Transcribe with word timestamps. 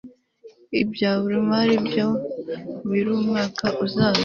iby 0.79 0.95
ibaruramari 1.05 1.75
bya 1.87 2.07
burimwaka 2.87 3.65
uzaza 3.85 4.19